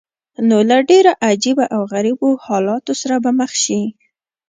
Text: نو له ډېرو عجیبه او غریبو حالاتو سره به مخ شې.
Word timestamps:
نو 0.47 0.57
له 0.69 0.77
ډېرو 0.89 1.11
عجیبه 1.27 1.65
او 1.75 1.81
غریبو 1.93 2.29
حالاتو 2.45 2.93
سره 3.01 3.15
به 3.23 3.31
مخ 3.39 3.51
شې. 3.63 3.81